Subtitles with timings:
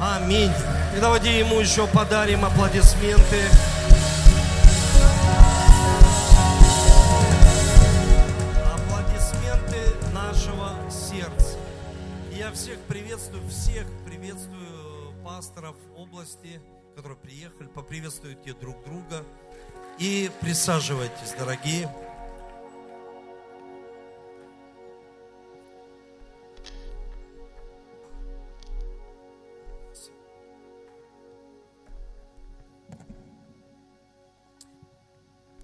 [0.00, 0.52] Аминь.
[0.96, 3.42] И давайте ему еще подарим аплодисменты.
[8.72, 11.58] Аплодисменты нашего сердца.
[12.30, 16.60] Я всех приветствую, всех приветствую пасторов области,
[16.94, 19.24] которые приехали, поприветствуйте друг друга.
[19.98, 21.90] И присаживайтесь, дорогие.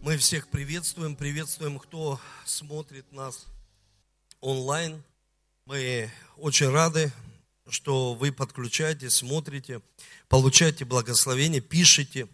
[0.05, 3.47] Мы всех приветствуем, приветствуем, кто смотрит нас
[4.43, 5.03] онлайн.
[5.65, 7.11] Мы очень рады,
[7.71, 9.81] что вы подключаетесь, смотрите,
[10.29, 12.29] получаете благословение, пишите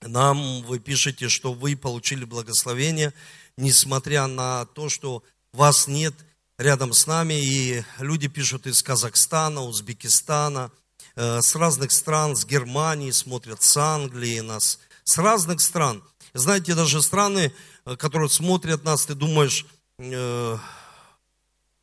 [0.00, 3.12] нам, вы пишете, что вы получили благословение,
[3.58, 6.14] несмотря на то, что вас нет
[6.56, 10.72] рядом с нами, и люди пишут из Казахстана, Узбекистана,
[11.16, 16.02] э, с разных стран, с Германии, смотрят с Англии нас, с разных стран–
[16.34, 17.52] знаете, даже страны,
[17.84, 19.66] э, которые смотрят нас, ты думаешь,
[19.98, 20.56] э,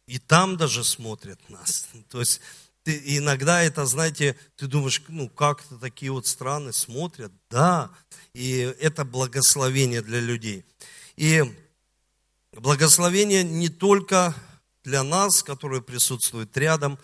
[0.08, 1.88] и там даже смотрят нас.
[2.10, 2.42] То есть
[2.84, 7.32] ты, иногда это, знаете, ты думаешь, ну как-то такие вот страны смотрят.
[7.50, 7.92] Да,
[8.34, 10.66] и это благословение для людей.
[11.16, 11.44] И
[12.54, 14.34] благословение не только
[14.84, 16.98] для нас, которые присутствуют рядом.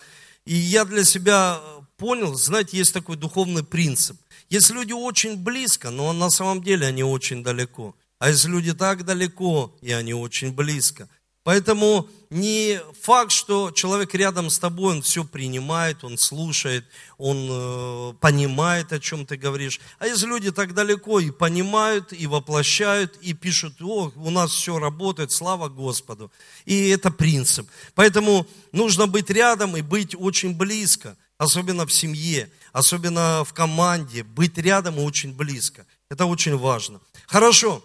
[0.45, 1.59] И я для себя
[1.97, 4.17] понял, знаете, есть такой духовный принцип.
[4.49, 7.95] Есть люди очень близко, но на самом деле они очень далеко.
[8.19, 11.09] А есть люди так далеко, и они очень близко.
[11.45, 16.83] Поэтому не факт, что человек рядом с тобой, он все принимает, он слушает,
[17.17, 19.79] он э, понимает, о чем ты говоришь.
[19.99, 24.79] А есть люди так далеко и понимают, и воплощают, и пишут, о, у нас все
[24.79, 26.31] работает, слава Господу.
[26.65, 27.69] И это принцип.
[27.93, 34.57] Поэтому нужно быть рядом и быть очень близко, особенно в семье особенно в команде, быть
[34.57, 35.85] рядом и очень близко.
[36.09, 36.99] Это очень важно.
[37.25, 37.81] Хорошо.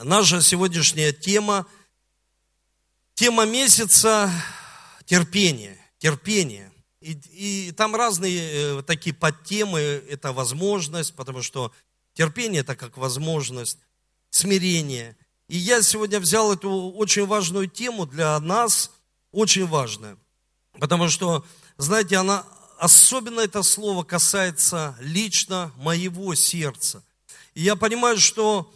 [0.00, 1.66] Наша сегодняшняя тема,
[3.14, 4.30] тема месяца
[5.06, 5.78] терпение.
[5.98, 6.70] Терпение.
[7.00, 11.72] И, и там разные э, такие подтемы, это возможность, потому что
[12.14, 13.78] терпение это как возможность,
[14.30, 15.16] смирение.
[15.48, 18.90] И я сегодня взял эту очень важную тему для нас,
[19.32, 20.18] очень важную,
[20.78, 21.44] потому что,
[21.76, 22.46] знаете, она
[22.78, 27.02] особенно это слово касается лично моего сердца.
[27.54, 28.72] И я понимаю, что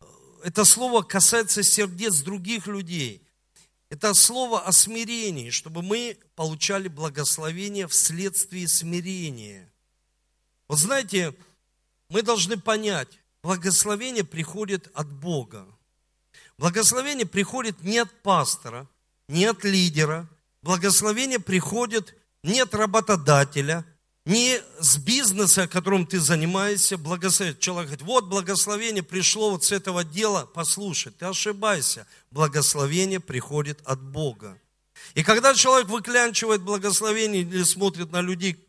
[0.00, 0.04] э,
[0.44, 3.22] это слово касается сердец других людей.
[3.90, 9.72] Это слово о смирении, чтобы мы получали благословение вследствие смирения.
[10.68, 11.34] Вот знаете,
[12.10, 13.08] мы должны понять,
[13.42, 15.66] благословение приходит от Бога.
[16.58, 18.86] Благословение приходит не от пастора,
[19.28, 20.28] не от лидера.
[20.60, 23.86] Благословение приходит нет работодателя,
[24.28, 27.58] не с бизнеса, которым ты занимаешься, благословение.
[27.58, 30.46] Человек говорит, вот благословение пришло вот с этого дела.
[30.52, 32.06] Послушай, ты ошибаешься.
[32.30, 34.58] Благословение приходит от Бога.
[35.14, 38.62] И когда человек выклянчивает благословение или смотрит на людей,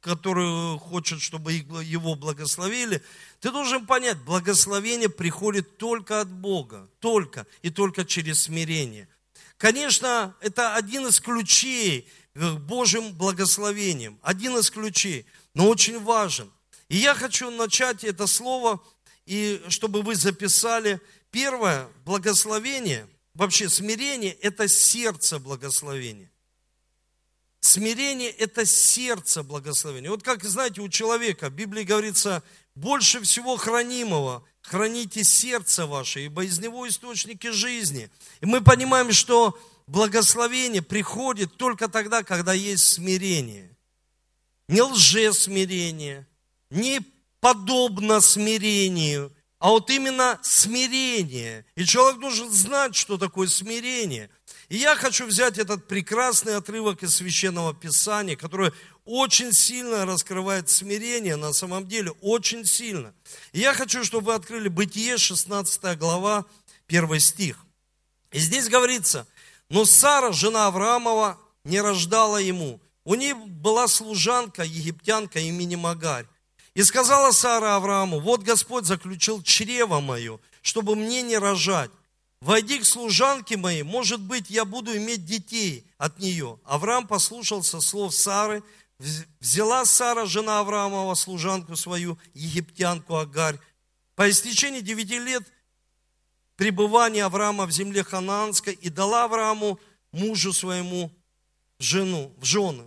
[0.00, 3.02] которые хочет, чтобы его благословили,
[3.40, 9.08] ты должен понять, благословение приходит только от Бога, только и только через смирение.
[9.56, 14.18] Конечно, это один из ключей к Божьим благословениям.
[14.22, 16.50] Один из ключей, но очень важен.
[16.88, 18.82] И я хочу начать это слово,
[19.26, 21.00] и чтобы вы записали.
[21.30, 26.30] Первое, благословение, вообще смирение– это сердце благословения.
[27.60, 30.10] Смирение– это сердце благословения.
[30.10, 32.42] Вот как, знаете, у человека, в Библии говорится,
[32.74, 38.10] больше всего хранимого храните сердце ваше, ибо из него источники жизни.
[38.40, 39.58] И мы понимаем, что
[39.90, 43.76] благословение приходит только тогда, когда есть смирение.
[44.68, 46.28] Не лжесмирение,
[46.70, 47.00] не
[47.40, 51.66] подобно смирению, а вот именно смирение.
[51.74, 54.30] И человек должен знать, что такое смирение.
[54.68, 58.70] И я хочу взять этот прекрасный отрывок из Священного Писания, который
[59.04, 63.12] очень сильно раскрывает смирение, на самом деле очень сильно.
[63.50, 66.46] И я хочу, чтобы вы открыли Бытие, 16 глава,
[66.86, 67.58] 1 стих.
[68.30, 69.26] И здесь говорится–
[69.70, 72.80] но Сара, жена Авраамова, не рождала ему.
[73.04, 76.26] У нее была служанка, египтянка имени Магарь.
[76.74, 81.90] И сказала Сара Аврааму, вот Господь заключил чрево мое, чтобы мне не рожать.
[82.40, 86.58] Войди к служанке моей, может быть, я буду иметь детей от нее.
[86.64, 88.62] Авраам послушался слов Сары,
[89.40, 93.58] взяла Сара, жена Авраамова, служанку свою, египтянку Агарь.
[94.16, 95.44] По истечении девяти лет–
[96.60, 99.80] пребывания Авраама в земле ханаанской и дала Аврааму,
[100.12, 101.10] мужу своему,
[101.78, 102.84] жену, в жены.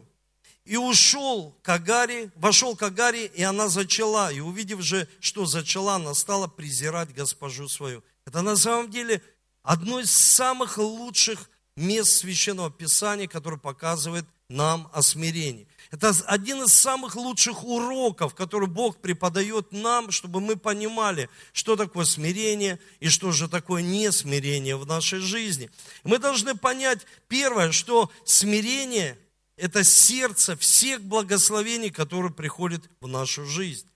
[0.63, 4.31] и ушел к Агаре, вошел к Агаре, и она зачала.
[4.31, 8.03] И увидев же, что зачала, она стала презирать госпожу свою.
[8.25, 9.23] Это на самом деле
[9.63, 15.67] одно из самых лучших мест Священного Писания, которое показывает нам о смирении.
[15.93, 22.03] Это один из самых лучших уроков, который Бог преподает нам, чтобы мы понимали, что такое
[22.03, 25.69] смирение и что же такое несмирение в нашей жизни.
[26.03, 29.19] Мы должны понять, первое, что смирение–
[29.55, 33.87] это сердце всех благословений, которые приходят в нашу жизнь.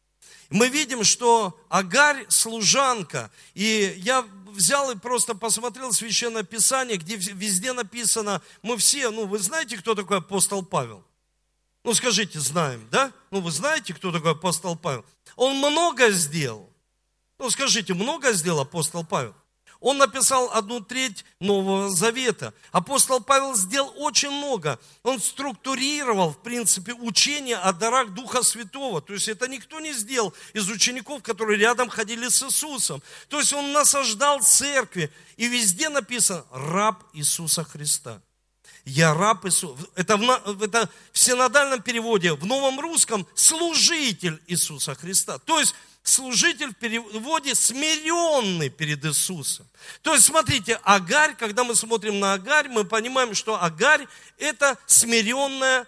[0.51, 7.73] Мы видим, что Агарь– служанка, и я взял и просто посмотрел Священное Писание, где везде
[7.73, 11.03] написано, мы все, ну вы знаете, кто такой апостол Павел?
[11.87, 13.13] Ну, скажите, знаем, да?
[13.31, 15.05] Ну, вы знаете, кто такой апостол Павел?
[15.37, 16.69] Он много сделал.
[17.39, 19.33] Ну, скажите, много сделал апостол Павел?
[19.79, 22.53] Он написал одну треть Нового Завета.
[22.73, 24.77] Апостол Павел сделал очень много.
[25.03, 29.01] Он структурировал, в принципе, учение о дарах Духа Святого.
[29.01, 33.01] То есть это никто не сделал из учеников, которые рядом ходили с Иисусом.
[33.29, 35.09] То есть он насаждал церкви.
[35.37, 38.21] И везде написано «раб Иисуса Христа».
[38.87, 39.85] Я раб Иисуса.
[39.95, 45.39] Это в, это в синодальном переводе, в новом русском, служитель Иисуса Христа.
[45.39, 49.67] То есть служитель в переводе смиренный перед Иисусом.
[50.01, 54.07] То есть, смотрите, Агарь, когда мы смотрим на Агарь, мы понимаем, что Агарь–
[54.37, 55.85] это смиренная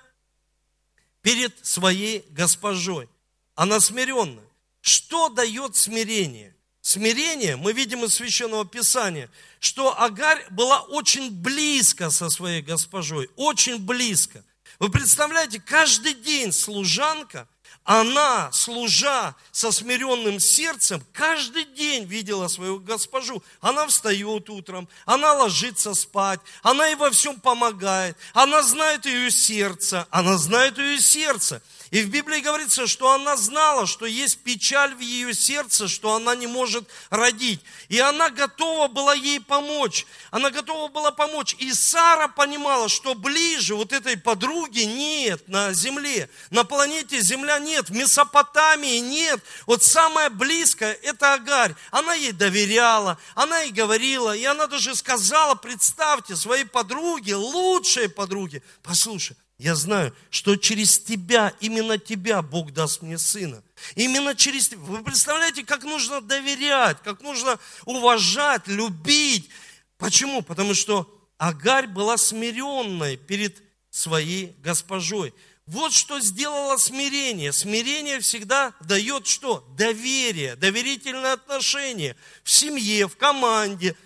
[1.22, 3.08] перед своей госпожой.
[3.56, 4.44] Она смиренная.
[4.82, 6.54] Что дает смирение?
[6.90, 13.78] Смирение, мы видим из Священного Писания, что Агарь была очень близко со своей госпожой, очень
[13.78, 14.44] близко.
[14.80, 17.48] Вы представляете, каждый день служанка,
[17.84, 23.44] она, служа со смиренным сердцем, каждый день видела свою госпожу.
[23.62, 30.08] Она встает утром, она ложится спать, она ей во всем помогает, она знает ее сердце,
[30.10, 31.62] она знает ее сердце.
[31.92, 36.36] И в Библии говорится, что она знала, что есть печаль в ее сердце, что она
[36.36, 37.62] не может родить.
[37.88, 40.06] И она готова была ей помочь.
[40.30, 41.56] Она готова была помочь.
[41.58, 46.30] И Сара понимала, что ближе вот этой подруги нет на земле.
[46.52, 49.44] На планете Земля нет, в Месопотамии нет.
[49.66, 51.74] Вот самое близкое– это Агарь.
[51.90, 58.62] Она ей доверяла, она ей говорила, и она даже сказала, представьте, своей подруге, лучшей подруге,
[58.84, 63.62] послушай, я знаю, что через тебя, именно тебя Бог даст мне сына.
[63.96, 64.80] Именно через тебя.
[64.80, 69.50] Вы представляете, как нужно доверять, как нужно уважать, любить.
[69.98, 70.42] Почему?
[70.42, 75.34] Потому что Агарь была смиренной перед своей госпожой.
[75.66, 77.52] Вот что сделало смирение.
[77.52, 79.68] Смирение всегда дает что?
[79.78, 82.16] Доверие, доверительное отношение
[82.46, 83.98] в семье, в команде.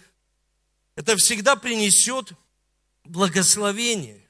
[0.96, 2.32] Это всегда принесет
[3.04, 4.23] благословение.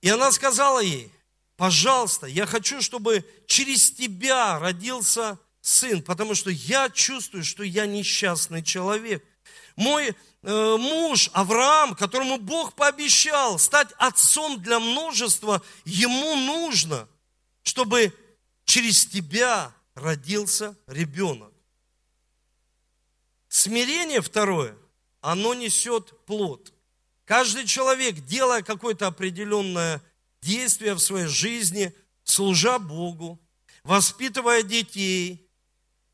[0.00, 1.12] И она сказала ей,
[1.56, 8.62] пожалуйста, я хочу, чтобы через тебя родился сын, потому что я чувствую, что я несчастный
[8.62, 9.24] человек.
[9.74, 17.08] Мой э, муж Авраам, которому Бог пообещал стать отцом для множества, ему нужно,
[17.62, 18.12] чтобы
[18.64, 21.52] через тебя родился ребенок.
[23.48, 24.76] Смирение второе,
[25.20, 26.72] оно несет плод.
[27.26, 30.00] Каждый человек, делая какое-то определенное
[30.40, 31.92] действие в своей жизни,
[32.22, 33.40] служа Богу,
[33.82, 35.50] воспитывая детей,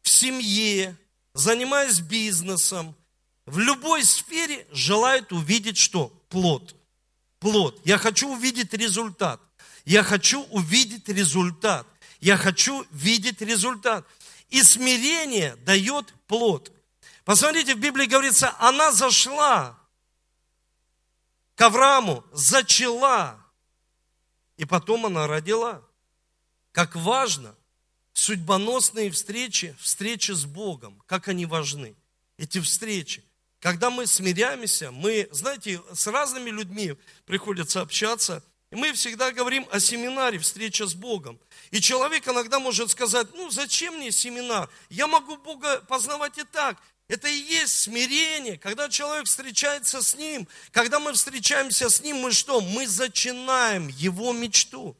[0.01, 0.97] в семье,
[1.35, 2.97] занимаясь бизнесом,
[3.45, 6.09] в любой сфере желает увидеть что?
[6.31, 6.75] Плод.
[7.41, 7.79] Плод.
[7.85, 9.41] Я хочу увидеть результат.
[9.85, 11.87] Я хочу увидеть результат.
[12.21, 14.07] Я хочу видеть результат.
[14.49, 16.73] И смирение дает плод.
[17.27, 19.79] Посмотрите, в Библии говорится, она зашла
[21.55, 23.39] к Аврааму, зачала,
[24.57, 25.83] и потом она родила.
[26.73, 27.55] Как важно
[28.13, 31.95] судьбоносные встречи, встречи с Богом, как они важны,
[32.39, 33.25] эти встречи.
[33.61, 39.79] Когда мы смиряемся, мы, знаете, с разными людьми приходится общаться, и мы всегда говорим о
[39.79, 41.39] семинаре, встреча с Богом.
[41.71, 44.69] И человек иногда может сказать, ну зачем мне семинар?
[44.89, 46.79] Я могу Бога познавать и так.
[47.09, 50.49] Это и есть смирение, когда человек встречается с Ним.
[50.71, 52.61] Когда мы встречаемся с Ним, мы что?
[52.61, 54.97] Мы зачинаем Его мечту.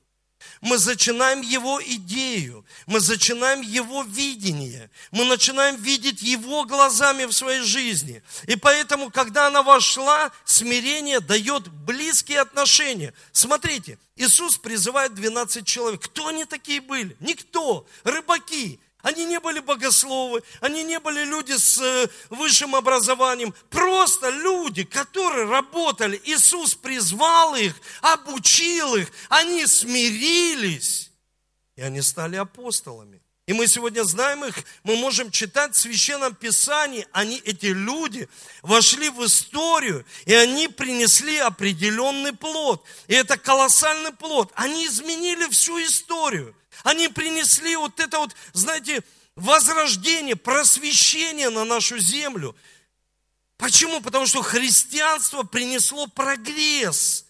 [0.61, 7.63] Мы зачинаем Его идею, мы зачинаем Его видение, мы начинаем видеть Его глазами в своей
[7.63, 8.23] жизни.
[8.47, 13.13] И поэтому, когда она вошла, смирение дает близкие отношения.
[13.33, 16.01] Смотрите, Иисус призывает 12 человек.
[16.03, 17.17] Кто они такие были?
[17.21, 17.87] Никто.
[18.05, 18.79] Рыбаки.
[19.03, 23.53] Они не были богословы, они не были люди с э, высшим образованием.
[23.69, 26.21] Просто люди, которые работали.
[26.25, 31.11] Иисус призвал их, обучил их, они смирились,
[31.75, 33.21] и они стали апостолами.
[33.47, 34.55] И мы сегодня знаем их,
[34.85, 38.29] мы можем читать в Священном Писании, они, эти люди,
[38.63, 42.85] вошли в историю, и они принесли определенный плод.
[43.09, 44.53] И это колоссальный плод.
[44.55, 46.55] Они изменили всю историю.
[46.83, 49.03] Они принесли вот это вот, знаете,
[49.37, 52.57] возрождение, просвещение на нашу землю.
[53.57, 54.01] Почему?
[54.01, 57.27] Потому что христианство принесло прогресс.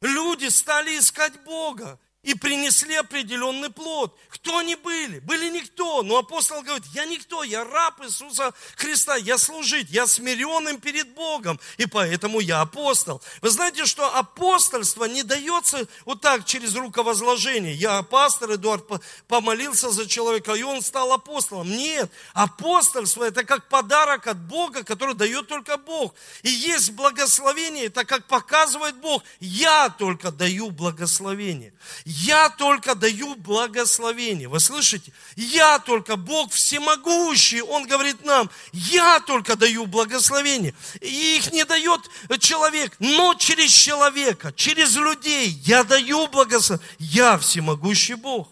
[0.00, 4.12] Люди стали искать Бога и принесли определенный плод.
[4.30, 5.20] Кто они были?
[5.20, 6.02] Были никто.
[6.02, 11.60] Но апостол говорит, я никто, я раб Иисуса Христа, я служить, я смиренным перед Богом,
[11.76, 13.22] и поэтому я апостол.
[13.42, 17.74] Вы знаете, что апостольство не дается вот так через руковозложение.
[17.74, 18.84] Я пастор Эдуард
[19.28, 21.70] помолился за человека, и он стал апостолом.
[21.70, 26.12] Нет, апостольство это как подарок от Бога, который дает только Бог.
[26.42, 29.22] И есть благословение, это как показывает Бог.
[29.38, 31.72] Я только даю благословение.
[32.18, 34.48] Я только даю благословение.
[34.48, 35.12] Вы слышите?
[35.36, 40.74] Я только, Бог всемогущий, Он говорит нам, я только даю благословение.
[41.02, 42.00] И их не дает
[42.40, 46.88] человек, но через человека, через людей я даю благословение.
[46.98, 48.48] Я всемогущий Бог.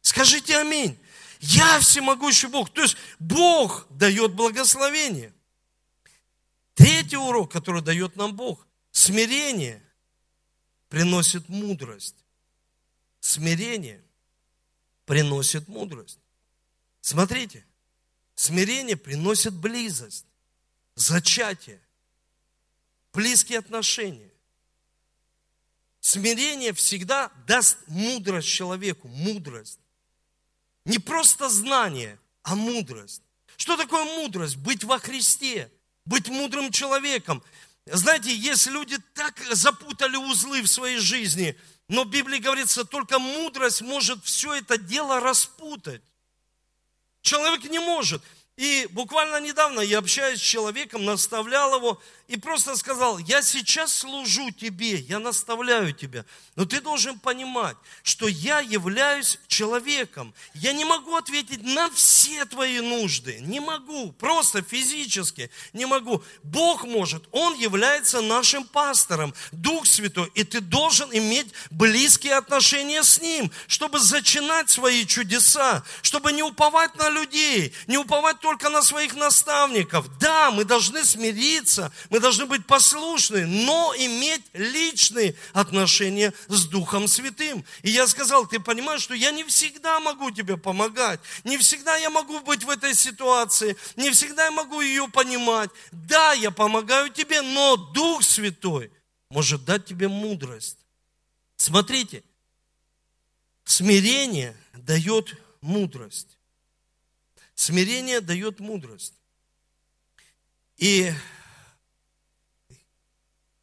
[0.00, 0.96] Скажите аминь.
[1.40, 2.72] Я всемогущий Бог.
[2.72, 5.32] То есть Бог дает благословение.
[6.74, 8.64] Третий урок, который дает нам Бог.
[8.92, 9.82] Смирение
[10.88, 12.14] приносит мудрость.
[13.28, 14.02] Смирение
[15.04, 16.18] приносит мудрость.
[17.02, 17.62] Смотрите,
[18.34, 20.24] смирение приносит близость,
[20.94, 21.78] зачатие,
[23.12, 24.30] близкие отношения.
[26.00, 29.78] Смирение всегда даст мудрость человеку, мудрость.
[30.86, 33.20] Не просто знание, а мудрость.
[33.58, 34.56] Что такое мудрость?
[34.56, 35.70] Быть во Христе,
[36.06, 37.42] быть мудрым человеком.
[37.84, 41.54] Знаете, если люди так запутали узлы в своей жизни–
[41.88, 46.02] но в Библии говорится, только мудрость может все это дело распутать.
[47.22, 48.22] Человек не может.
[48.56, 54.50] И буквально недавно я общаюсь с человеком, наставлял его и просто сказал, я сейчас служу
[54.50, 60.34] тебе, я наставляю тебя, но ты должен понимать, что я являюсь человеком.
[60.52, 66.22] Я не могу ответить на все твои нужды, не могу, просто физически не могу.
[66.42, 73.22] Бог может, Он является нашим пастором, Дух Святой, и ты должен иметь близкие отношения с
[73.22, 79.14] Ним, чтобы зачинать свои чудеса, чтобы не уповать на людей, не уповать только на своих
[79.14, 80.18] наставников.
[80.18, 87.64] Да, мы должны смириться, мы должны быть послушны, но иметь личные отношения с Духом Святым.
[87.82, 92.10] И я сказал, ты понимаешь, что я не всегда могу тебе помогать, не всегда я
[92.10, 95.70] могу быть в этой ситуации, не всегда я могу ее понимать.
[95.92, 98.90] Да, я помогаю тебе, но Дух Святой
[99.30, 100.78] может дать тебе мудрость.
[101.56, 102.22] Смотрите,
[103.64, 106.38] смирение дает мудрость.
[107.54, 109.14] Смирение дает мудрость.
[110.76, 111.12] И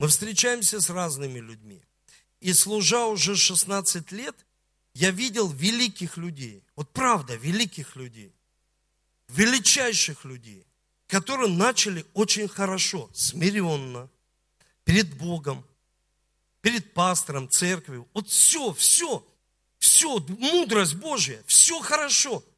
[0.06, 1.82] мы встречаемся с разными людьми.
[2.40, 4.36] И служа уже 16 лет,
[4.94, 6.64] я видел великих людей.
[6.76, 8.32] Вот правда, великих людей.
[9.30, 10.68] Величайших людей,
[11.08, 14.08] которые начали очень хорошо, смиренно,
[14.84, 15.66] перед Богом,
[16.62, 18.08] перед пастором, церковью.
[18.14, 19.26] Вот все, все,
[19.80, 22.44] все, мудрость Божья, все хорошо–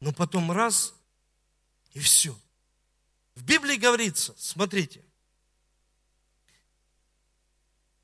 [0.00, 0.94] но потом раз,
[1.92, 2.34] и все.
[3.34, 5.04] В Библии говорится, смотрите,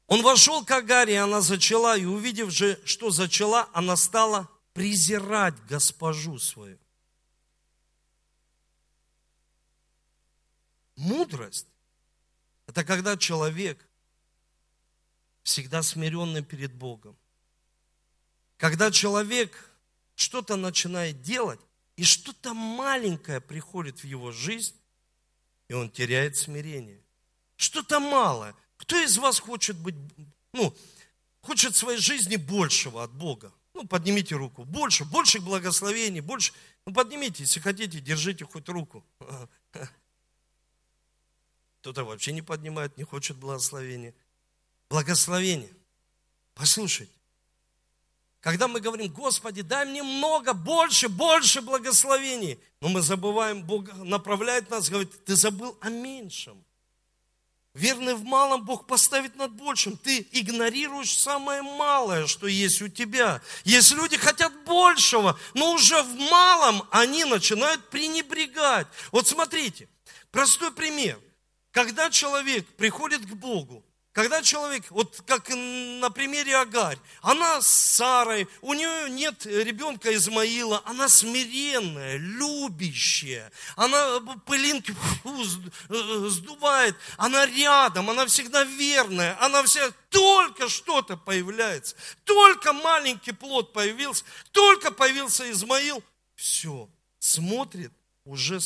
[0.06, 6.38] он вошел к Агаре, она зачала, и увидев же, что зачала, она стала презирать госпожу
[6.38, 6.78] свою.
[10.96, 11.66] Мудрость–
[12.66, 13.84] это когда человек
[15.42, 17.16] всегда смиренный перед Богом.
[18.56, 19.70] Когда человек
[20.14, 21.60] что-то начинает делать,
[21.96, 24.74] и что-то маленькое приходит в его жизнь,
[25.68, 27.00] и он теряет смирение.
[27.56, 28.54] Что-то малое.
[28.76, 29.94] Кто из вас хочет быть,
[30.52, 30.74] ну,
[31.40, 33.52] хочет в своей жизни большего от Бога?
[33.74, 34.64] Ну, поднимите руку.
[34.64, 36.52] Больше, больше благословений, больше.
[36.86, 39.04] Ну, поднимите, если хотите, держите хоть руку.
[41.80, 44.14] Кто-то вообще не поднимает, не хочет благословения.
[44.88, 45.70] Благословение.
[46.54, 47.12] Послушайте,
[48.40, 52.60] когда мы говорим, Господи, дай мне много, больше, больше благословений.
[52.80, 56.62] Но мы забываем, Бог направляет нас, говорит, ты забыл о меньшем.
[57.74, 59.96] Верный в малом Бог поставит над большим.
[59.96, 63.42] Ты игнорируешь самое малое, что есть у тебя.
[63.64, 68.86] Если люди хотят большего, но уже в малом они начинают пренебрегать.
[69.10, 69.88] Вот смотрите,
[70.30, 71.18] простой пример.
[71.72, 73.84] Когда человек приходит к Богу,
[74.14, 80.80] когда человек, вот как на примере Агарь, она с Сарой, у нее нет ребенка Измаила,
[80.86, 84.94] она смиренная, любящая, она пылинки
[85.24, 93.72] э, сдувает, она рядом, она всегда верная, она вся, только что-то появляется, только маленький плод
[93.72, 96.04] появился, только появился Измаил,
[96.36, 97.92] все, смотрит
[98.24, 98.60] уже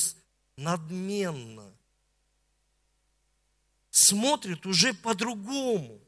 [0.59, 1.73] надменно
[3.99, 6.01] смотрит уже по-другому.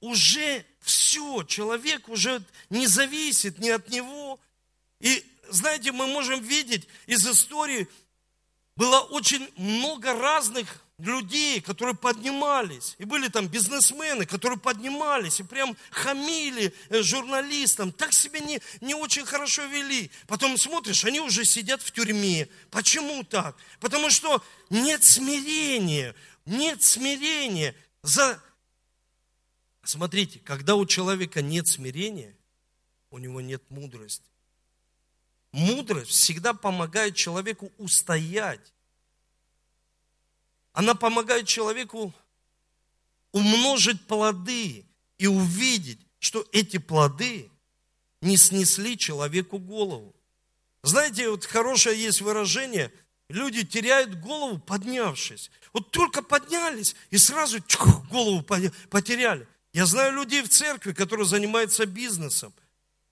[0.00, 4.38] Уже все, человек уже не зависит ни от него.
[5.00, 7.88] И знаете, мы можем видеть из истории,
[8.76, 12.94] было очень много разных людей, которые поднимались.
[12.98, 18.94] И были там бизнесмены, которые поднимались и прям хамили э, журналистам, так себя не, не
[18.94, 20.10] очень хорошо вели.
[20.26, 22.48] Потом смотришь, они уже сидят в тюрьме.
[22.70, 23.56] Почему так?
[23.80, 26.14] Потому что нет смирения
[26.50, 27.74] нет смирения.
[28.02, 28.42] За...
[29.82, 32.36] Смотрите, когда у человека нет смирения,
[33.10, 34.24] у него нет мудрости.
[35.52, 38.72] Мудрость всегда помогает человеку устоять.
[40.72, 42.12] Она помогает человеку
[43.32, 44.84] умножить плоды
[45.18, 47.50] и увидеть, что эти плоды
[48.20, 50.14] не снесли человеку голову.
[50.82, 52.92] Знаете, вот хорошее есть выражение–
[53.30, 55.52] Люди теряют голову, поднявшись.
[55.72, 59.46] Вот только поднялись и сразу чух, голову потеряли.
[59.72, 62.52] Я знаю людей в церкви, которые занимаются бизнесом.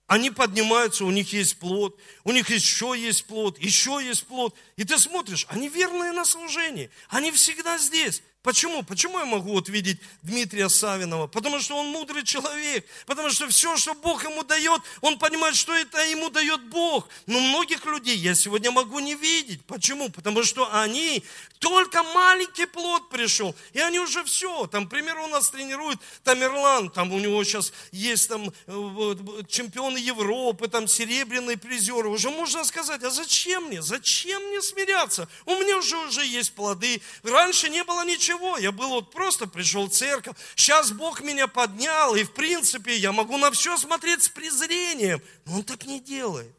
[0.09, 4.57] Они поднимаются, у них есть плод, у них еще есть плод, еще есть плод.
[4.77, 8.23] И ты смотришь, они верные на служении, они всегда здесь.
[8.43, 8.85] Почему?
[8.85, 11.27] Почему я могу вот видеть Дмитрия Савинова?
[11.27, 12.87] Потому что он мудрый человек.
[13.05, 17.09] Потому что все, что Бог ему дает, он понимает, что это ему дает Бог.
[17.27, 19.65] Но многих людей я сегодня могу не видеть.
[19.67, 20.09] Почему?
[20.09, 21.25] Потому что они,
[21.59, 24.67] только маленький плод пришел, и они уже все.
[24.69, 29.15] Там, к примеру, у нас тренирует Тамерлан, там у него сейчас есть там э,
[29.49, 32.09] чемпионы Европы, там серебряные призеры.
[32.09, 33.83] Уже можно сказать, а зачем мне?
[33.83, 35.29] Зачем мне смиряться?
[35.45, 37.03] У меня уже, уже есть плоды.
[37.25, 41.47] Раньше не было ничего ничего, я был вот просто пришел в церковь, сейчас Бог меня
[41.47, 46.01] поднял, и в принципе я могу на все смотреть с презрением, но Он так не
[46.01, 46.55] делает.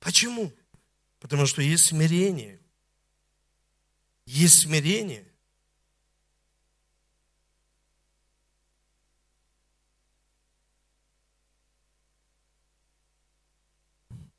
[0.00, 0.52] Почему?
[1.20, 2.58] Потому что есть смирение.
[4.26, 5.24] Есть смирение.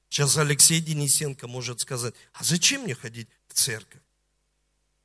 [0.10, 4.03] Сейчас Алексей Денисенко может сказать, а зачем мне ходить в церковь?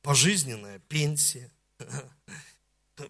[0.01, 1.51] Пожизненная пенсия.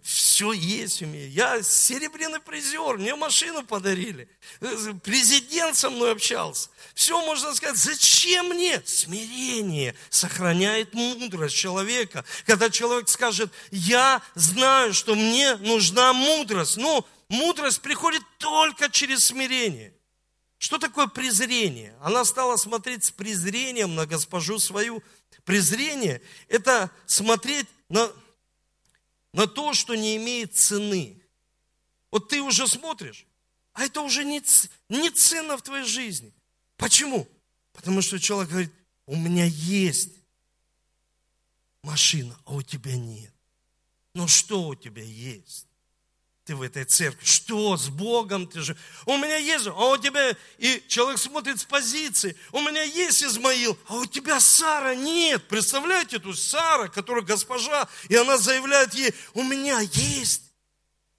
[0.04, 1.26] Все есть у меня.
[1.26, 4.30] Я серебряный призер, мне машину подарили.
[5.04, 6.70] Президент со мной общался.
[6.94, 7.78] Все можно сказать.
[7.78, 8.82] Зачем мне?
[8.86, 12.24] Смирение сохраняет мудрость человека.
[12.46, 16.78] Когда человек скажет, я знаю, что мне нужна мудрость.
[16.78, 19.94] Но мудрость приходит только через смирение.
[20.60, 21.96] Что такое презрение?
[22.02, 25.02] Она стала смотреть с презрением на госпожу свою.
[25.46, 28.12] Презрение– это смотреть на,
[29.32, 31.24] на то, что не имеет цены.
[32.12, 33.26] Вот ты уже смотришь,
[33.72, 34.44] а это уже не,
[34.90, 36.34] не ценно в твоей жизни.
[36.76, 37.26] Почему?
[37.72, 38.74] Потому что человек говорит,
[39.06, 40.12] у меня есть
[41.84, 43.34] машина, а у тебя нет.
[44.14, 45.69] Ну что у тебя есть?
[46.50, 47.24] Ты в этой церкви?
[47.24, 48.76] Что с Богом ты же?
[49.06, 53.78] У меня есть, а у тебя, и человек смотрит с позиции, у меня есть Измаил,
[53.88, 55.48] а у тебя Сара нет.
[55.48, 60.42] Представляете, эту Сара, которая госпожа, и она заявляет ей, у меня есть,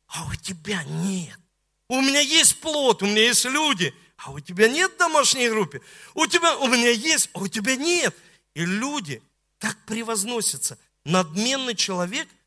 [0.08, 1.38] а у тебя нет.
[1.86, 5.80] У меня есть плод, у меня есть люди, а у тебя нет домашней группы.
[6.14, 8.16] У тебя, у меня есть, а у тебя нет.
[8.54, 9.22] И люди
[9.60, 10.76] так превозносятся.
[11.04, 12.28] Надменный человек–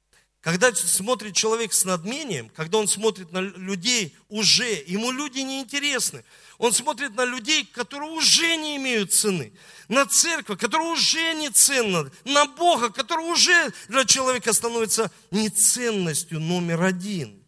[0.43, 6.25] когда смотрит человек с надмением, когда он смотрит на людей уже, ему люди не интересны.
[6.57, 9.53] Он смотрит на людей, которые уже не имеют цены.
[9.87, 12.11] На церковь, которая уже не ценна.
[12.25, 17.41] На Бога, который уже для человека становится не ценностью номер один.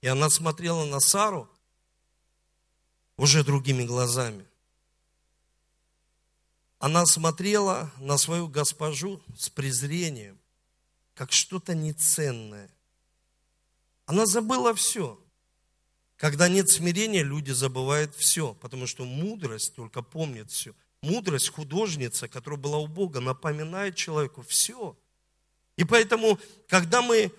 [0.00, 1.50] И она смотрела на Сару
[3.16, 4.46] уже другими глазами.
[6.80, 10.40] Она смотрела на свою госпожу с презрением,
[11.14, 12.70] как что-то неценное.
[14.06, 15.22] Она забыла все.
[16.16, 20.74] Когда нет смирения, люди забывают все, потому что мудрость только помнит все.
[21.02, 24.96] Мудрость художница, которая была у Бога, напоминает человеку все.
[25.76, 27.30] И поэтому, когда мы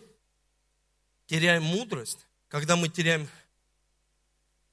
[1.25, 3.27] теряем мудрость, когда мы теряем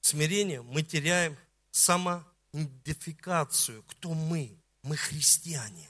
[0.01, 1.35] смирение, мы теряем
[1.71, 3.83] самоидентификацию.
[3.87, 4.58] Кто мы?
[4.89, 5.87] Мы христиане.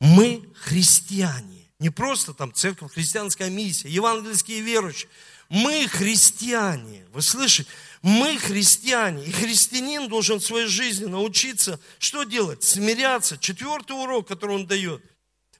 [0.00, 1.68] Мы христиане.
[1.78, 5.08] Не просто там церковь, христианская миссия, евангельские верующие.
[5.50, 7.06] Мы христиане.
[7.12, 7.70] Вы слышите?
[8.02, 9.24] Мы христиане.
[9.24, 12.64] И христианин должен в своей жизни научиться, что делать?
[12.64, 13.38] Смиряться.
[13.38, 15.04] Четвертый урок, который он дает.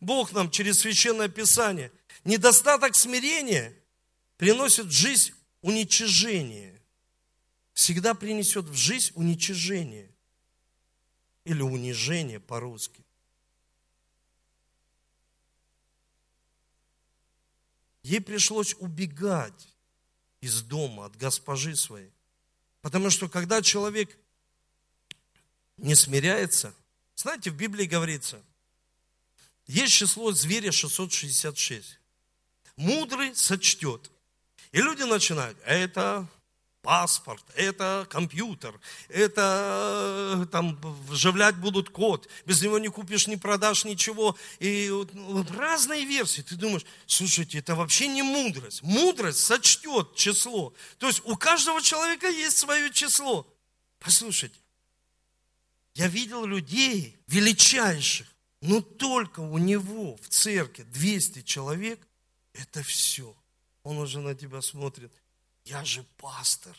[0.01, 1.93] Бог нам через Священное Писание.
[2.25, 3.73] Недостаток смирения
[4.37, 5.33] приносит в жизнь
[5.63, 6.83] уничижение.
[7.73, 10.10] Всегда принесет в жизнь уничижение.
[11.45, 13.03] Или унижение по-русски.
[18.03, 19.69] Ей пришлось убегать
[20.41, 22.11] из дома от госпожи своей.
[22.81, 24.17] Потому что когда человек
[25.77, 26.75] не смиряется,
[27.15, 28.43] знаете, в Библии говорится,
[29.67, 31.99] есть число зверя 666.
[32.77, 34.11] Мудрый сочтет.
[34.73, 36.27] И люди начинают, это
[36.83, 44.37] паспорт, это компьютер, это там вживлять будут код, без него не купишь, не продашь ничего.
[44.59, 46.43] И вот, вот разные версии.
[46.43, 48.83] Ты думаешь, слушайте, это вообще не мудрость.
[48.83, 50.73] Мудрость сочтет число.
[50.99, 53.47] То есть у каждого человека есть свое число.
[53.99, 54.59] Послушайте,
[55.95, 58.27] я видел людей величайших,
[58.63, 62.01] но только у него в церкви 200 человек,
[62.53, 63.37] это все.
[63.83, 65.13] Он уже на тебя смотрит
[65.65, 66.77] я же пастор.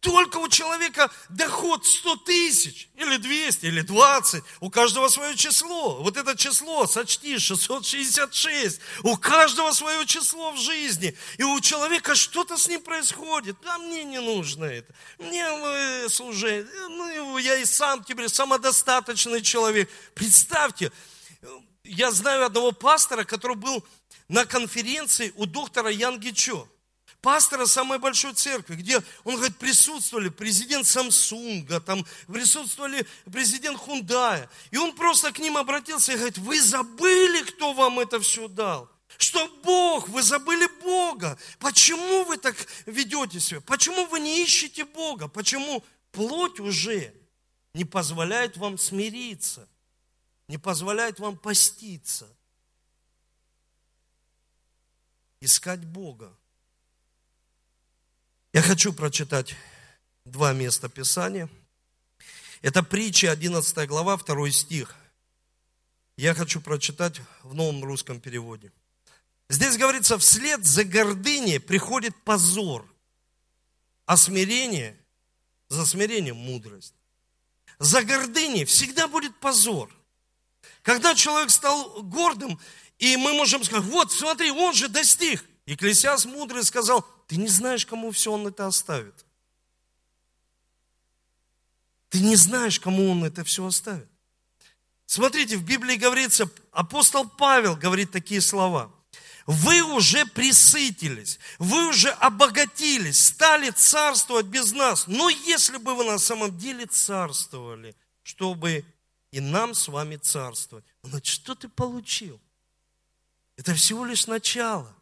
[0.00, 4.44] Только у человека доход 100 тысяч, или 200, или 20.
[4.60, 6.00] У каждого свое число.
[6.02, 8.80] Вот это число, сочти, 666.
[9.02, 11.16] У каждого свое число в жизни.
[11.36, 13.56] И у человека что-то с ним происходит.
[13.66, 14.94] А мне не нужно это.
[15.18, 16.66] Мне э, служить.
[16.88, 19.90] Ну, я и сам теперь самодостаточный человек.
[20.14, 20.92] Представьте,
[21.82, 23.84] я знаю одного пастора, который был
[24.28, 26.68] на конференции у доктора Янгичо
[27.20, 34.48] пастора самой большой церкви, где, он говорит, присутствовали президент Самсунга, там присутствовали президент Хундая.
[34.70, 38.90] И он просто к ним обратился и говорит, вы забыли, кто вам это все дал?
[39.16, 41.38] Что Бог, вы забыли Бога.
[41.58, 42.54] Почему вы так
[42.86, 43.60] ведете себя?
[43.62, 45.26] Почему вы не ищете Бога?
[45.26, 47.12] Почему плоть уже
[47.74, 49.68] не позволяет вам смириться?
[50.46, 52.28] Не позволяет вам поститься?
[55.40, 56.32] Искать Бога.
[58.58, 59.54] Я хочу прочитать
[60.24, 61.48] два места Писания.
[62.60, 64.96] Это притча, 11 глава, 2 стих.
[66.16, 68.72] Я хочу прочитать в новом русском переводе.
[69.48, 72.84] Здесь говорится, вслед за гордыней приходит позор,
[74.06, 74.98] а смирение,
[75.68, 76.94] за смирением мудрость.
[77.78, 79.88] За гордыней всегда будет позор.
[80.82, 82.58] Когда человек стал гордым,
[82.98, 85.44] и мы можем сказать, вот смотри, он же достиг.
[85.64, 89.26] Екклесиас мудрый сказал, ты не знаешь, кому все он это оставит.
[92.08, 94.08] Ты не знаешь, кому он это все оставит.
[95.04, 98.90] Смотрите, в Библии говорится, апостол Павел говорит такие слова.
[99.46, 105.06] Вы уже присытились, вы уже обогатились, стали царствовать без нас.
[105.06, 108.86] Но если бы вы на самом деле царствовали, чтобы
[109.32, 112.40] и нам с вами царствовать, значит, что ты получил?
[113.56, 114.94] Это всего лишь начало.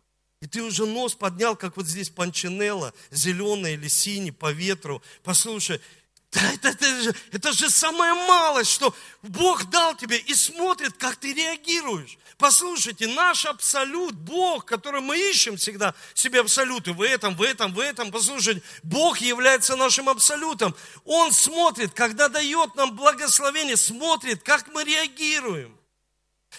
[0.47, 5.03] И ты уже нос поднял, как вот здесь панчинелла, зеленый или синий по ветру.
[5.25, 5.81] Послушай,
[6.31, 11.17] да это, это, же, это же самая малость, что Бог дал тебе и смотрит, как
[11.17, 12.17] ты реагируешь.
[12.39, 17.81] Послушайте, наш абсолют, Бог, который мы ищем всегда, себе абсолюты в этом, в этом, в
[17.81, 18.13] этом.
[18.13, 20.77] Послушайте, Бог является нашим абсолютом.
[21.05, 25.77] Он смотрит, когда дает нам благословение, смотрит, как мы реагируем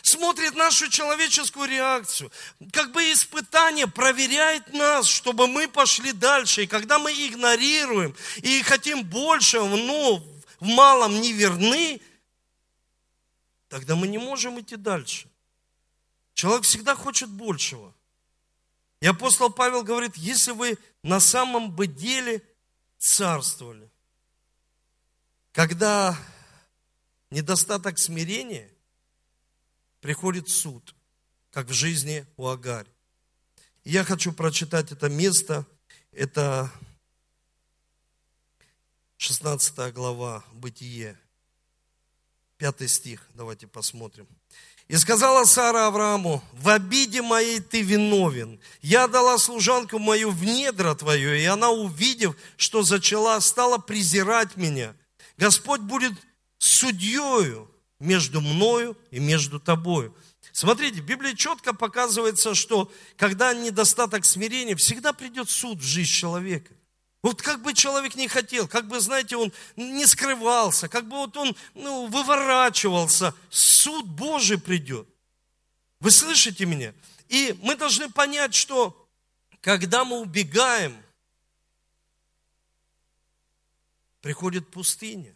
[0.07, 2.31] смотрит нашу человеческую реакцию.
[2.71, 6.63] Как бы испытание проверяет нас, чтобы мы пошли дальше.
[6.63, 10.17] И когда мы игнорируем и хотим больше, но
[10.59, 12.01] в малом не верны,
[13.69, 15.27] тогда мы не можем идти дальше.
[16.33, 17.93] Человек всегда хочет большего.
[19.01, 22.41] И апостол Павел говорит, если вы на самом бы деле
[22.97, 23.91] царствовали,
[25.51, 26.17] когда
[27.29, 28.69] недостаток смирения–
[30.01, 30.95] приходит суд,
[31.51, 32.87] как в жизни у Агарь.
[33.83, 35.65] Я хочу прочитать это место.
[36.11, 36.71] Это
[39.17, 41.17] 16 глава Бытие,
[42.57, 43.27] 5 стих.
[43.33, 44.27] Давайте посмотрим.
[44.87, 48.59] И сказала Сара Аврааму, в обиде моей ты виновен.
[48.81, 54.95] Я дала служанку мою в недра твое, и она, увидев, что зачала, стала презирать меня.
[55.37, 56.13] Господь будет
[56.57, 60.15] судьею между мною и между тобою.
[60.51, 66.73] Смотрите, в Библии четко показывается, что когда недостаток смирения, всегда придет суд в жизнь человека.
[67.21, 71.35] Вот как бы человек не хотел, как бы, знаете, он не скрывался, как бы вот
[71.35, 75.07] он ну, выворачивался, суд Божий придет.
[75.99, 76.93] Вы слышите меня?
[77.27, 79.07] И мы должны понять, что
[79.61, 80.95] когда мы убегаем,
[84.21, 85.35] приходит пустыня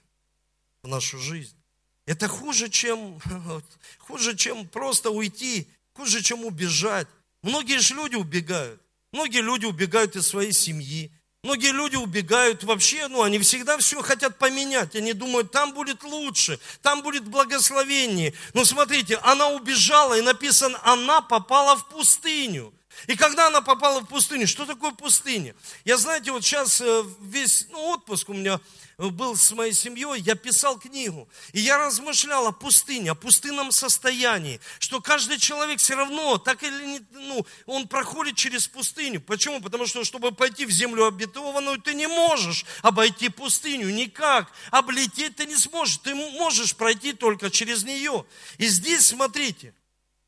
[0.83, 1.60] в нашу жизнь.
[2.05, 3.19] Это хуже, чем,
[3.99, 7.07] хуже, чем просто уйти, хуже, чем убежать.
[7.41, 8.81] Многие же люди убегают.
[9.11, 11.11] Многие люди убегают из своей семьи,
[11.43, 14.95] Многие люди убегают вообще, ну, они всегда все хотят поменять.
[14.95, 18.35] Они думают, там будет лучше, там будет благословение.
[18.53, 22.71] Но смотрите, она убежала, и написано, она попала в пустыню.
[23.07, 25.55] И когда она попала в пустыню, что такое пустыня?
[25.85, 28.59] Я, знаете, вот сейчас э, весь ну, отпуск у меня
[28.97, 31.27] был с моей семьей, я писал книгу.
[31.53, 36.85] И я размышлял о пустыне, о пустынном состоянии, что каждый человек все равно, так или
[36.85, 39.21] не, ну, он проходит через пустыню.
[39.21, 39.61] Почему?
[39.61, 44.51] Потому что, чтобы пойти в землю обетованную, ты не можешь обойти пустыню никак.
[44.69, 48.25] Облететь ты не сможешь, ты можешь пройти только через нее.
[48.57, 49.73] И здесь, смотрите,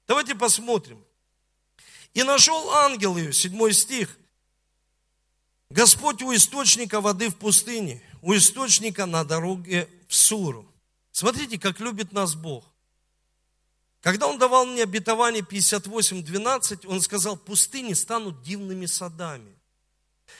[0.07, 1.03] давайте посмотрим.
[2.13, 4.17] И нашел ангел ее, седьмой стих.
[5.69, 10.65] Господь у источника воды в пустыне– у источника на дороге в Суру.
[11.11, 12.63] Смотрите, как любит нас Бог.
[14.01, 19.53] Когда Он давал мне обетование 58.12, Он сказал, пустыни станут дивными садами.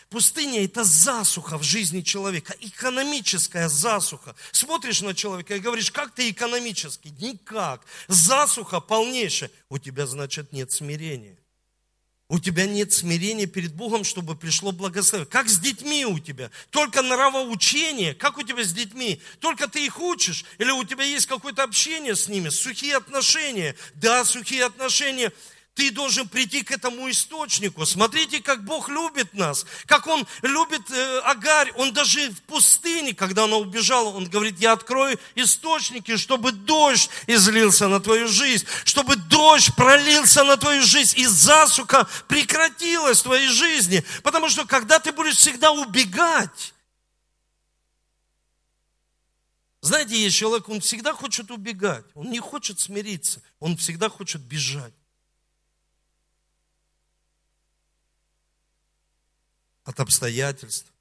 [0.10, 4.34] Пустыня– это засуха в жизни человека, экономическая засуха.
[4.54, 7.10] Смотришь на человека и говоришь, как ты экономически?
[7.20, 7.86] Никак.
[8.08, 9.52] Засуха полнейшая.
[9.68, 11.38] У тебя, значит, нет смирения.
[12.30, 15.30] У тебя нет смирения перед Богом, чтобы пришло благословение.
[15.30, 16.52] Как с детьми у тебя?
[16.70, 18.14] Только нравоучение.
[18.14, 19.22] Как у тебя с детьми?
[19.40, 20.46] Только ты их учишь?
[20.58, 22.50] Или у тебя есть какое-то общение с ними?
[22.50, 23.76] Сухие отношения?
[23.96, 25.32] Да, сухие отношения.
[25.76, 27.84] Ты должен прийти к этому источнику.
[27.88, 31.72] Смотрите, как Бог любит нас, как Он любит э, Агарь.
[31.78, 37.88] Он даже в пустыне, когда она убежала, Он говорит, я открою источники, чтобы дождь излился
[37.88, 44.04] на твою жизнь, чтобы дождь пролился на твою жизнь, и засуха прекратилась в твоей жизни.
[44.22, 46.74] Потому что когда ты будешь всегда убегать,
[49.82, 54.94] знаете, есть человек, он всегда хочет убегать, он не хочет смириться, он всегда хочет бежать.
[59.84, 60.92] От обстоятельств,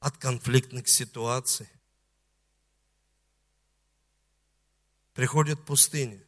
[0.00, 1.68] от конфликтных ситуаций.
[5.14, 6.20] Приходит пустыня.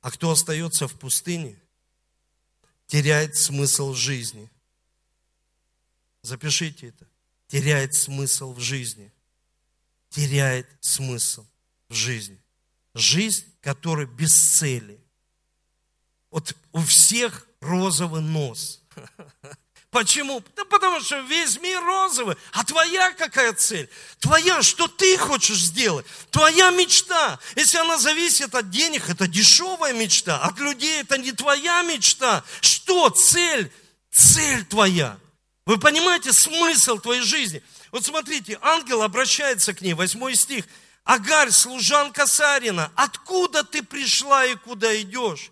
[0.00, 1.60] А кто остается в пустыне,
[2.86, 4.48] теряет смысл жизни.
[6.22, 7.06] Запишите это.
[7.48, 9.12] Теряет смысл в жизни.
[10.10, 11.46] Теряет смысл
[11.88, 12.40] в жизни.
[12.94, 15.00] Жизнь, которая без цели.
[16.30, 18.77] Вот у всех розовый нос.
[19.90, 20.42] Почему?
[20.54, 22.36] Да потому что весь мир розовый.
[22.52, 23.88] А твоя какая цель?
[24.18, 26.04] Твоя, что ты хочешь сделать?
[26.30, 27.38] Твоя мечта.
[27.56, 30.38] Если она зависит от денег, это дешевая мечта.
[30.40, 32.44] От людей это не твоя мечта.
[32.60, 33.72] Что цель?
[34.10, 35.18] Цель твоя.
[35.64, 37.62] Вы понимаете смысл твоей жизни?
[37.90, 40.66] Вот смотрите, ангел обращается к ней, восьмой стих.
[41.04, 45.50] Агарь, служанка Сарина, откуда ты пришла и куда идешь?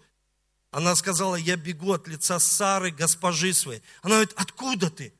[0.70, 3.82] Она сказала, я бегу от лица Сары, госпожи своей.
[4.02, 5.14] Она говорит, откуда ты?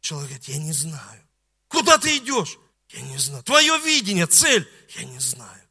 [0.00, 1.22] Человек говорит, я не знаю.
[1.68, 2.58] Куда ты идешь?
[2.90, 3.44] Я не знаю.
[3.44, 4.68] Твое видение, цель?
[4.96, 5.62] Я не знаю.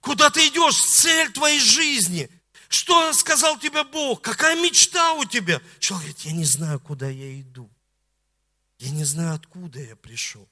[0.00, 0.82] Куда ты идешь?
[0.82, 2.28] Цель твоей жизни.
[2.68, 4.22] Что сказал тебе Бог?
[4.22, 5.60] Какая мечта у тебя?
[5.78, 7.70] Человек говорит, я не знаю, куда я иду.
[8.78, 10.48] Я не знаю, откуда я пришел.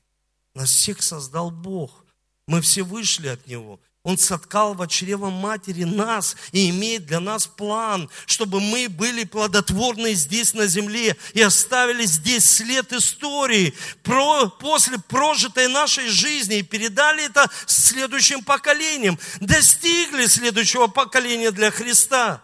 [0.55, 2.05] Нас всех создал Бог.
[2.47, 3.81] Мы все вышли от Него.
[4.05, 10.15] Он соткал в чрево матери нас и имеет для нас план, чтобы мы были плодотворны
[10.15, 17.25] здесь на земле и оставили здесь след истории про, после прожитой нашей жизни и передали
[17.25, 22.43] это следующим поколениям, достигли следующего поколения для Христа.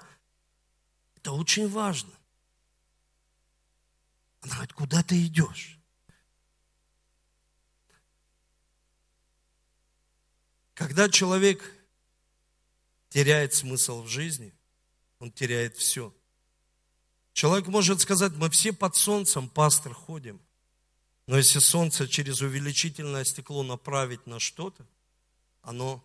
[1.17, 2.11] Это очень важно.
[4.43, 5.74] Она говорит, куда ты идешь?
[10.75, 11.63] Когда человек
[13.09, 14.53] теряет смысл в жизни,
[15.21, 16.13] он теряет все.
[17.33, 20.41] Человек может сказать, мы все под солнцем, пастор, ходим.
[21.27, 24.87] Но если солнце через увеличительное стекло направить на что-то,
[25.63, 26.05] оно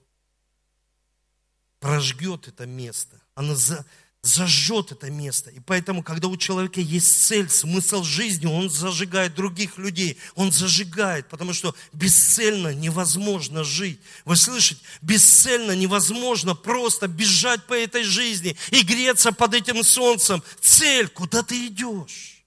[1.80, 3.20] прожгет это место.
[3.36, 3.86] Она за,
[4.22, 5.50] зажжет это место.
[5.50, 10.18] И поэтому, когда у человека есть цель, смысл жизни, он зажигает других людей.
[10.36, 14.00] Он зажигает, потому что бесцельно невозможно жить.
[14.26, 14.82] Вы слышите?
[15.02, 20.44] Бесцельно невозможно просто бежать по этой жизни и греться под этим солнцем.
[20.62, 22.44] Цель, куда ты идешь?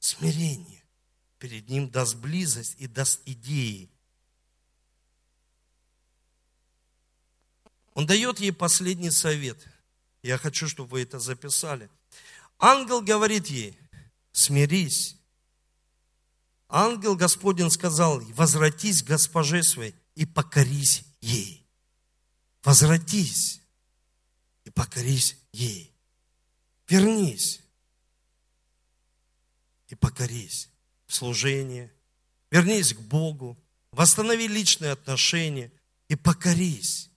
[0.00, 0.82] Смирение.
[1.38, 3.88] Перед ним даст близость и даст идеи.
[7.94, 9.58] Он дает ей последний совет.
[10.22, 11.88] Я хочу, чтобы вы это записали.
[12.58, 13.78] Ангел говорит ей,
[14.32, 15.16] смирись.
[16.68, 21.66] Ангел Господень сказал, возвратись к госпоже своей и покорись ей.
[22.62, 23.60] Возвратись
[24.64, 25.92] и покорись ей.
[26.86, 27.60] Вернись
[29.88, 30.68] и покорись
[31.06, 31.92] в служение.
[32.50, 33.56] Вернись к Богу.
[33.90, 35.72] Восстанови личные отношения
[36.08, 37.09] и покорись.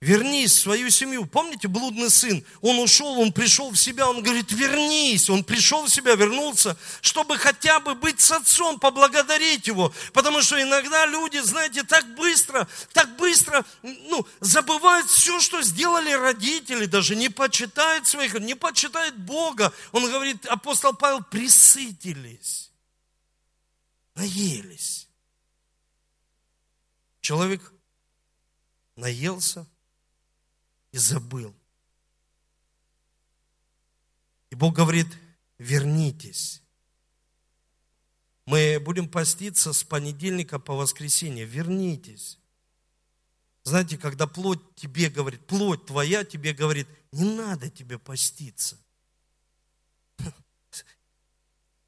[0.00, 1.26] Вернись в свою семью.
[1.26, 5.28] Помните, блудный сын, он ушел, он пришел в себя, он говорит, вернись.
[5.28, 9.92] Он пришел в себя, вернулся, чтобы хотя бы быть с отцом, поблагодарить его.
[10.12, 16.86] Потому что иногда люди, знаете, так быстро, так быстро, ну, забывают все, что сделали родители,
[16.86, 19.72] даже не почитают своих, не почитают Бога.
[19.90, 22.70] Он говорит, апостол Павел, присытились,
[24.14, 25.08] наелись.
[27.20, 27.72] Человек
[28.94, 29.66] наелся,
[30.92, 31.54] и забыл.
[34.50, 35.06] И Бог говорит,
[35.58, 36.62] вернитесь.
[38.46, 41.44] Мы будем поститься с понедельника по воскресенье.
[41.44, 42.38] Вернитесь.
[43.62, 48.78] Знаете, когда плоть тебе говорит, плоть твоя тебе говорит, не надо тебе поститься.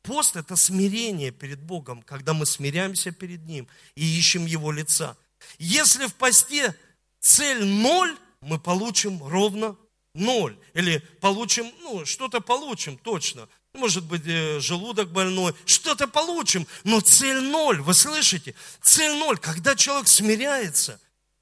[0.03, 5.17] Пост– это смирение перед Богом, когда мы смиряемся перед Ним и ищем Его лица.
[5.59, 6.77] Если в посте
[7.21, 9.76] цель ноль, мы получим ровно
[10.14, 10.57] ноль.
[10.74, 13.48] Или получим, ну, что-то получим точно.
[13.72, 18.55] Может быть, э, желудок больной, что-то получим, но цель ноль, вы слышите?
[18.83, 21.00] Цель ноль, когда человек смиряется.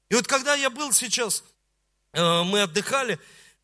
[0.09, 1.43] И вот когда я был сейчас,
[2.13, 3.19] э, мы отдыхали,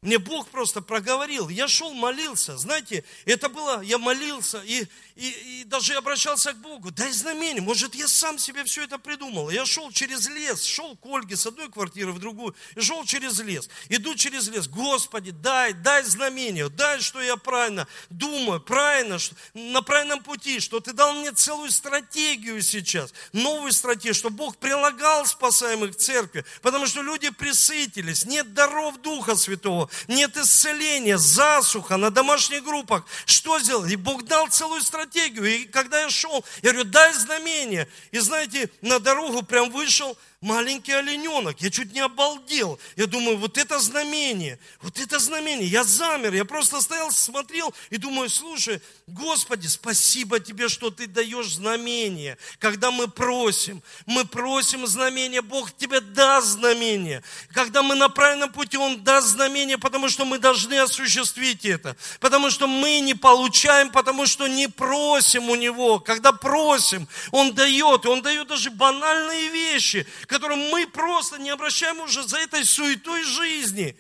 [0.05, 1.49] мне Бог просто проговорил.
[1.49, 2.57] Я шел, молился.
[2.57, 6.91] Знаете, это было, я молился и, и, и даже обращался к Богу.
[6.91, 7.63] Дай знамение.
[7.63, 9.49] Может, я сам себе все это придумал.
[9.49, 12.55] Я шел через лес, шел к Ольге с одной квартиры в другую.
[12.75, 13.67] И шел через лес.
[13.89, 14.67] Иду через лес.
[14.67, 16.69] Господи, дай, дай знамение.
[16.69, 21.71] Дай, что я правильно думаю, правильно, что, на правильном пути, что ты дал мне целую
[21.71, 23.11] стратегию сейчас.
[23.33, 26.45] Новую стратегию, что Бог прилагал спасаемых к церкви.
[26.61, 28.25] Потому что люди присытились.
[28.25, 33.05] Нет даров Духа Святого нет исцеления, засуха на домашних группах.
[33.25, 33.85] Что сделал?
[33.85, 35.45] И Бог дал целую стратегию.
[35.45, 37.87] И когда я шел, я говорю, дай знамение.
[38.11, 41.59] И знаете, на дорогу прям вышел маленький олененок.
[41.59, 42.79] Я чуть не обалдел.
[42.95, 45.67] Я думаю, вот это знамение, вот это знамение.
[45.67, 51.55] Я замер, я просто стоял, смотрел и думаю, слушай, Господи, спасибо Тебе, что Ты даешь
[51.55, 52.37] знамение.
[52.59, 57.23] Когда мы просим, мы просим знамение, Бог Тебе даст знамение.
[57.51, 61.97] Когда мы на правильном пути, Он даст знамение, потому что мы должны осуществить это.
[62.19, 65.99] Потому что мы не получаем, потому что не просим у Него.
[65.99, 68.05] Когда просим, Он дает.
[68.05, 73.23] И Он дает даже банальные вещи, которым мы просто не обращаем уже за этой суетой
[73.23, 73.97] жизни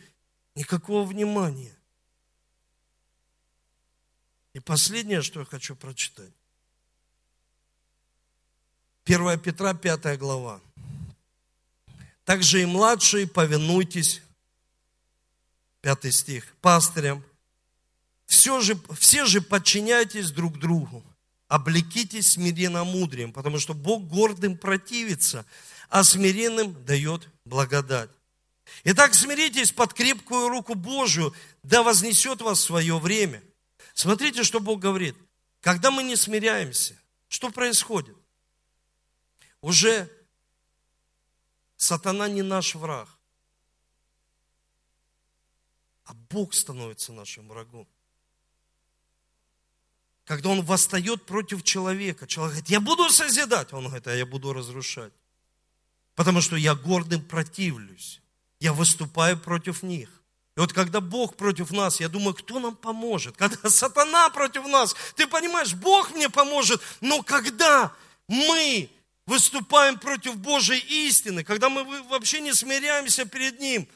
[0.53, 1.73] никакого внимания.
[4.51, 6.31] И последнее, что я хочу прочитать.
[9.05, 10.59] 1 Петра, 5 глава.
[12.25, 14.21] Также и младшие повинуйтесь,
[15.79, 17.23] пятый стих, пастырям.
[18.25, 21.01] Все же, все же подчиняйтесь друг другу,
[21.47, 25.45] облекитесь смиренно-мудрием, потому что Бог гордым противится,
[25.89, 28.09] а смиренным дает благодать.
[28.83, 33.43] Итак, смиритесь под крепкую руку Божию, да вознесет вас свое время.
[33.93, 35.15] Смотрите, что Бог говорит.
[35.61, 38.15] Когда мы не смиряемся, что происходит?
[39.61, 40.11] Уже
[41.75, 43.09] сатана не наш враг,
[46.03, 47.87] а Бог становится нашим врагом.
[50.25, 54.53] Когда он восстает против человека, человек говорит, я буду созидать, он говорит, а я буду
[54.53, 55.13] разрушать.
[56.15, 58.21] Потому что я гордым противлюсь.
[58.59, 60.09] Я выступаю против них.
[60.55, 63.35] И вот когда Бог против нас, я думаю, кто нам поможет?
[63.35, 66.81] Когда сатана против нас, ты понимаешь, Бог мне поможет.
[67.01, 67.93] Но когда
[68.27, 68.89] мы
[69.25, 73.87] выступаем против Божьей истины, когда мы вообще не смиряемся перед Ним,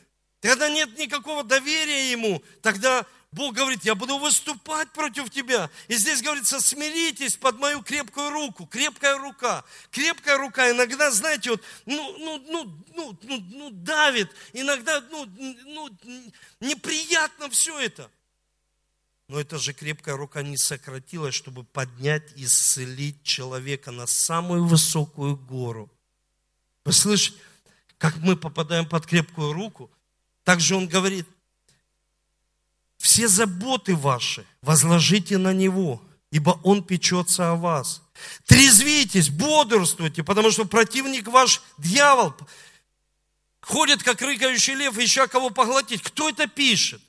[0.41, 5.69] когда нет никакого доверия Ему, тогда Бог говорит, я буду выступать против тебя.
[5.87, 8.65] И здесь говорится, смиритесь под мою крепкую руку.
[8.65, 9.63] Крепкая рука.
[9.91, 14.31] Крепкая рука иногда, знаете, вот, ну, ну, ну, ну, ну, ну давит.
[14.53, 15.89] Иногда, ну, ну,
[16.59, 18.09] неприятно все это.
[19.27, 25.37] Но эта же крепкая рука не сократилась, чтобы поднять и исцелить человека на самую высокую
[25.37, 25.87] гору.
[26.83, 27.37] Вы слышите,
[27.99, 29.91] как мы попадаем под крепкую руку?
[30.43, 31.27] Также он говорит,
[33.09, 35.99] все заботы ваши возложите на Него,
[36.31, 38.03] ибо Он печется о вас.
[38.45, 42.35] Трезвитесь, бодрствуйте, потому что противник ваш, дьявол,
[43.61, 46.03] ходит, как рыкающий лев, ища кого поглотить.
[46.03, 47.01] Кто это пишет?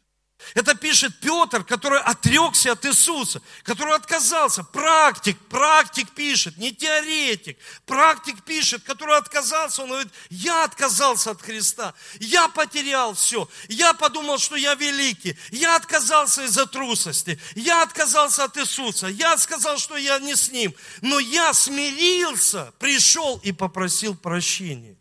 [0.55, 4.65] Это пишет Петр, который отрекся от Иисуса, который отказался.
[4.65, 7.59] Практик, практик пишет, не теоретик.
[7.87, 9.83] Практик пишет, который отказался.
[9.83, 11.95] Он говорит, я отказался от Христа.
[12.19, 13.49] Я потерял все.
[13.69, 15.37] Я подумал, что я великий.
[15.51, 17.41] Я отказался из-за трусости.
[17.55, 19.07] Я отказался от Иисуса.
[19.07, 20.75] Я сказал, что я не с Ним.
[21.01, 24.97] Но я смирился, пришел и попросил прощения.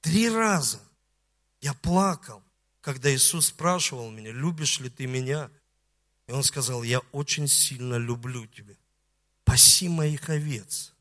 [0.00, 0.80] Три раза
[1.60, 2.42] я плакал
[2.80, 5.50] когда Иисус спрашивал меня, любишь ли ты меня?
[6.26, 8.74] И он сказал, я очень сильно люблю тебя.
[9.44, 10.92] Паси моих овец,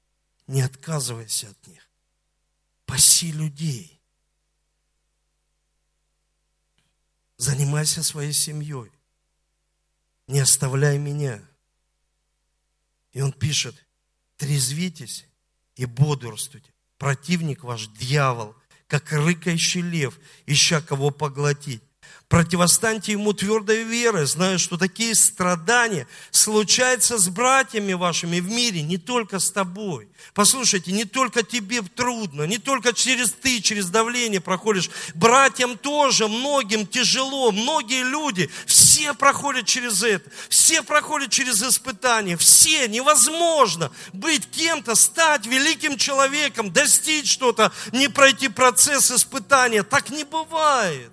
[0.47, 1.87] не отказывайся от них.
[2.85, 4.01] Паси людей.
[7.37, 8.91] Занимайся своей семьей.
[10.27, 11.41] Не оставляй меня.
[13.13, 13.75] И он пишет,
[14.37, 15.25] трезвитесь
[15.75, 16.73] и бодрствуйте.
[16.97, 18.55] Противник ваш, дьявол,
[18.89, 21.83] как рыкающий лев, ища кого поглотить.
[22.29, 28.99] Противостаньте ему твердой верой, зная, что такие страдания случаются с братьями вашими в мире, не
[28.99, 30.07] только с тобой.
[30.35, 34.91] Послушайте, не только тебе трудно, не только через ты, через давление проходишь.
[35.15, 42.87] Братьям тоже, многим тяжело, многие люди, все проходят через это, все проходят через испытания, все,
[42.87, 49.81] невозможно быть кем-то, стать великим человеком, достичь что-то, не пройти процесс испытания.
[49.81, 51.09] Так не бывает.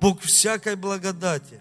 [0.00, 1.60] Бог всякой благодати,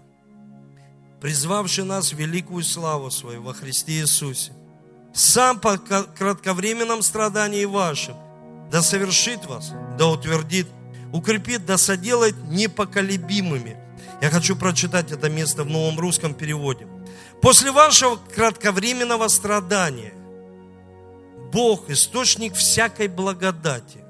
[1.22, 4.52] призвавший нас в великую славу свою во Христе Иисусе,
[5.14, 8.16] сам по кратковременном страдании вашим,
[8.72, 10.68] да совершит вас, да утвердит,
[11.12, 13.78] укрепит, да соделает непоколебимыми.
[14.22, 16.88] Я хочу прочитать это место в новом русском переводе.
[17.42, 20.14] После вашего кратковременного страдания
[21.52, 24.04] Бог, источник всякой благодати,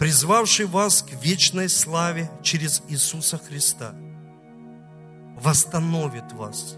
[0.00, 3.94] призвавший вас к вечной славе через Иисуса Христа,
[5.38, 6.76] восстановит вас,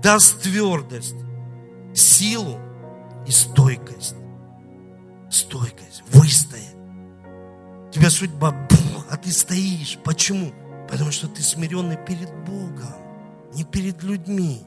[0.00, 1.16] даст твердость,
[1.92, 2.60] силу
[3.26, 4.14] и стойкость.
[5.28, 6.76] Стойкость, выстоять.
[7.90, 8.54] Тебя судьба,
[9.10, 9.98] а ты стоишь.
[10.04, 10.52] Почему?
[10.88, 12.94] Потому что ты смиренный перед Богом,
[13.52, 14.64] не перед людьми.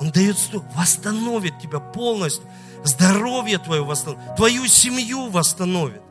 [0.00, 0.36] Он дает,
[0.74, 2.48] восстановит тебя полностью
[2.84, 6.02] здоровье твое восстановит, твою семью восстановит.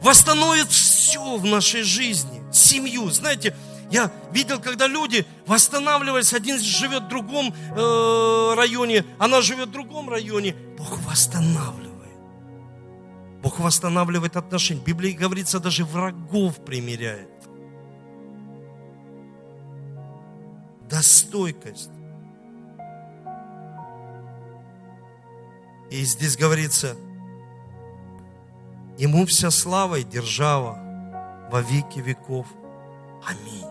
[0.00, 3.08] Восстановит все в нашей жизни, семью.
[3.10, 3.54] Знаете,
[3.90, 10.08] я видел, когда люди восстанавливались, один живет в другом э, районе, она живет в другом
[10.10, 11.92] районе, Бог восстанавливает.
[13.42, 14.80] Бог восстанавливает отношения.
[14.80, 17.31] В Библии говорится, даже врагов примиряет.
[20.92, 21.90] Достойкость.
[25.90, 26.96] И здесь говорится,
[28.98, 30.78] Ему вся слава и держава
[31.50, 32.46] во веки веков.
[33.26, 33.64] Аминь.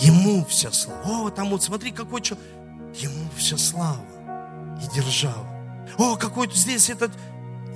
[0.00, 1.26] Ему вся слава.
[1.26, 2.46] О, там вот смотри, какой человек.
[2.94, 4.00] Ему вся слава
[4.82, 5.46] и держава.
[5.98, 7.12] О, какой здесь этот.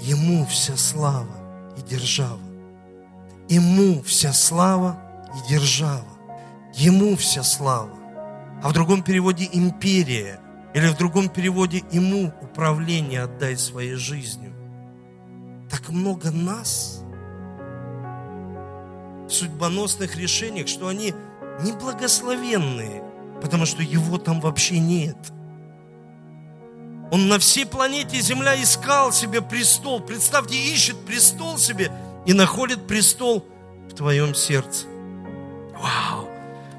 [0.00, 2.40] Ему вся слава и держава.
[3.50, 4.98] Ему вся слава
[5.34, 6.08] и держава.
[6.72, 7.97] Ему вся слава.
[8.62, 10.40] А в другом переводе империя–
[10.74, 14.52] или в другом переводе «Ему управление отдай своей жизнью».
[15.70, 17.02] Так много нас
[19.26, 21.14] в судьбоносных решениях, что они
[21.60, 23.02] неблагословенные,
[23.42, 25.16] потому что его там вообще нет.
[27.10, 30.00] Он на всей планете Земля искал себе престол.
[30.00, 31.90] Представьте, ищет престол себе
[32.26, 33.46] и находит престол
[33.90, 34.86] в твоем сердце.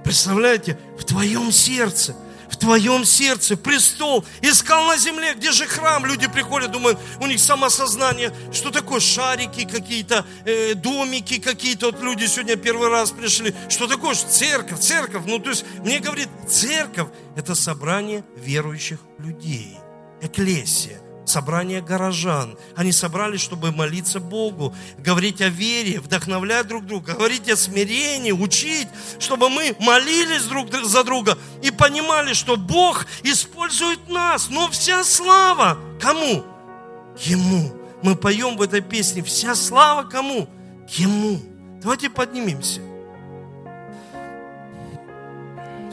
[0.10, 2.16] Представляете, в твоем сердце–
[2.50, 4.26] в твоем сердце престол.
[4.42, 6.04] Искал на земле, где же храм?
[6.04, 11.92] Люди приходят, думают, у них самосознание, что такое шарики какие-то, э, домики какие-то.
[11.92, 13.54] Вот люди сегодня первый раз пришли.
[13.70, 14.80] Что такое церковь?
[14.80, 15.26] Церковь.
[15.28, 19.78] Ну, то есть мне говорит, церковь– это собрание верующих людей.
[20.22, 21.00] эклесия,
[21.30, 22.58] собрание горожан.
[22.76, 28.88] Они собрались, чтобы молиться Богу, говорить о вере, вдохновлять друг друга, говорить о смирении, учить,
[29.20, 34.50] чтобы мы молились друг за друга и понимали, что Бог использует нас.
[34.50, 36.44] Но вся слава кому?
[37.20, 37.74] Ему.
[38.02, 40.48] Мы поем в этой песне, вся слава кому?
[40.90, 41.40] Ему.
[41.82, 42.82] Давайте поднимемся.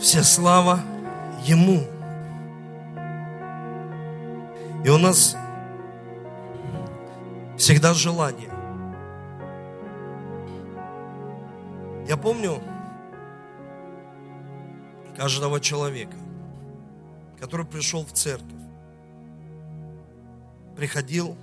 [0.00, 0.80] Вся слава
[1.44, 1.95] Ему.
[4.84, 5.36] И у нас
[7.56, 8.50] всегда желание.
[12.06, 12.62] Я помню
[15.16, 16.16] каждого человека,
[17.40, 18.46] который пришел в церковь,
[20.76, 21.36] приходил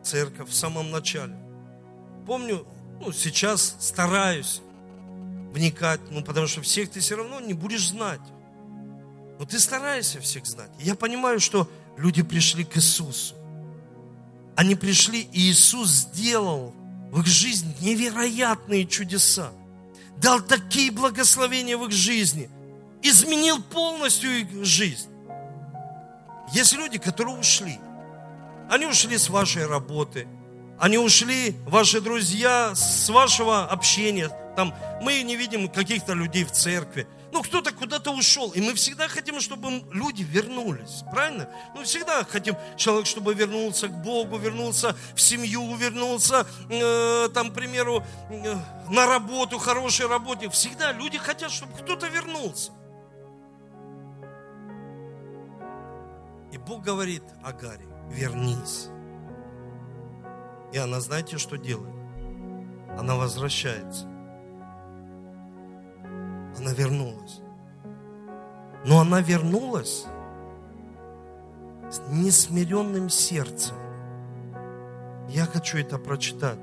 [0.00, 1.36] в церковь в самом начале.
[2.26, 2.66] Помню,
[3.00, 4.62] ну, сейчас стараюсь
[5.52, 8.20] вникать, ну, потому что всех ты все равно не будешь знать.
[9.38, 10.70] Но ты стараешься всех знать.
[10.78, 13.34] Я понимаю, что люди пришли к Иисусу.
[14.56, 16.74] Они пришли, и Иисус сделал
[17.10, 19.50] в их жизни невероятные чудеса.
[20.16, 22.48] Дал такие благословения в их жизни.
[23.02, 25.08] Изменил полностью их жизнь.
[26.52, 27.78] Есть люди, которые ушли.
[28.70, 30.26] Они ушли с вашей работы.
[30.78, 34.30] Они ушли, ваши друзья, с вашего общения.
[34.56, 37.06] Там, мы не видим каких-то людей в церкви.
[37.36, 38.52] Ну, кто-то куда-то ушел.
[38.52, 41.02] И мы всегда хотим, чтобы люди вернулись.
[41.12, 41.50] Правильно?
[41.74, 47.54] Мы всегда хотим человек, чтобы вернулся к Богу, вернулся в семью, вернулся, э, там, к
[47.54, 48.56] примеру, э,
[48.88, 50.48] на работу, хорошей работе.
[50.48, 52.72] Всегда люди хотят, чтобы кто-то вернулся.
[56.52, 58.88] И Бог говорит Агаре, вернись.
[60.72, 61.94] И она, знаете, что делает?
[62.98, 64.15] Она возвращается
[66.58, 67.40] она вернулась.
[68.84, 70.04] Но она вернулась
[71.90, 73.76] с несмиренным сердцем.
[75.28, 76.58] Я хочу это прочитать.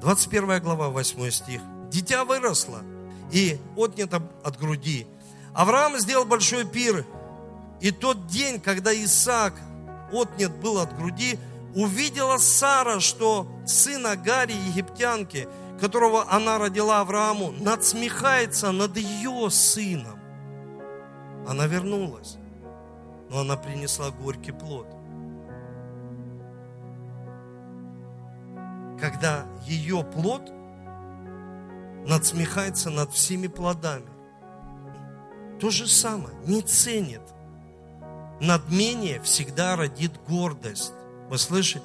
[0.00, 1.60] 21 глава, 8 стих.
[1.90, 2.80] Дитя выросло
[3.32, 5.06] и отнято от груди.
[5.54, 7.04] Авраам сделал большой пир.
[7.80, 9.54] И тот день, когда Исаак
[10.12, 11.38] отнят был от груди,
[11.74, 15.48] увидела Сара, что сын Агари, египтянки,
[15.80, 20.20] которого она родила Аврааму, надсмехается над ее сыном.
[21.48, 22.36] Она вернулась,
[23.30, 24.86] но она принесла горький плод.
[29.00, 30.52] Когда ее плод
[32.06, 34.10] надсмехается над всеми плодами,
[35.58, 37.22] то же самое, не ценит.
[38.40, 40.92] Надмение всегда родит гордость.
[41.28, 41.84] Вы слышите?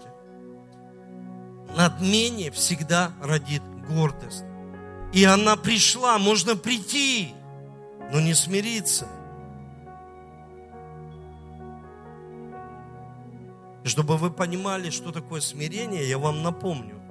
[1.76, 4.44] Надмение всегда родит гордость.
[5.14, 7.34] И она пришла, можно прийти,
[8.12, 9.08] но не смириться.
[13.84, 17.02] Чтобы вы понимали, что такое смирение, я вам напомню.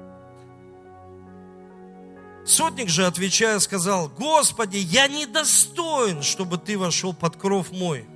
[2.45, 8.07] Сотник же, отвечая, сказал, Господи, я недостоин, чтобы Ты вошел под кров мой.